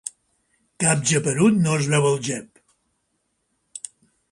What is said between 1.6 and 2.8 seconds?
no es veu el gep.